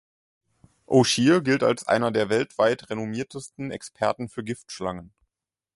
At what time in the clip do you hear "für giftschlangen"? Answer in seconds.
4.29-5.13